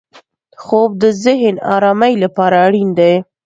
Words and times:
خوب 0.63 0.91
د 1.03 1.03
ذهن 1.23 1.55
ارامۍ 1.75 2.13
لپاره 2.23 2.55
اړین 2.65 2.89
دی 2.99 3.13